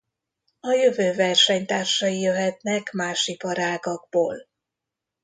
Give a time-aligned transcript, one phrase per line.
[0.59, 4.47] A jövő versenytársai jöhetnek más iparágakból.